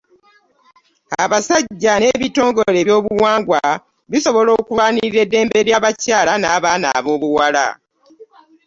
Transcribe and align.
Abasajja 1.23 1.93
n’ebitongole 1.97 2.79
byobuwangwa 2.87 3.61
bisobola 4.11 4.51
okulwanirira 4.59 5.19
eddembe 5.25 5.57
ly’abakyala 5.67 6.33
n’abaana 6.37 6.87
ab’obuwala. 6.97 7.65